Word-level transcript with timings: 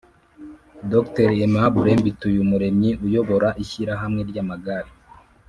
Dr 0.91 1.29
Aimable 1.35 1.91
Mbituyumuremyi 1.99 2.91
uyobora 3.05 3.49
ishyirahamwe 3.63 4.21
ry’amagare 4.29 4.91